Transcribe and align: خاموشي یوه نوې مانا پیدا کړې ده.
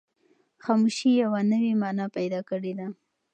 خاموشي 0.63 1.09
یوه 1.23 1.39
نوې 1.51 1.73
مانا 1.81 2.05
پیدا 2.17 2.39
کړې 2.49 2.73
ده. 2.79 2.87